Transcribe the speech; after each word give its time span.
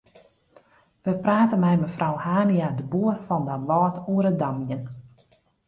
We 1.05 1.13
prate 1.23 1.55
mei 1.63 1.77
mefrou 1.81 2.15
Hania-de 2.25 2.83
Boer 2.91 3.17
fan 3.27 3.43
Damwâld 3.49 3.95
oer 4.11 4.25
it 4.31 4.37
damjen. 4.41 4.83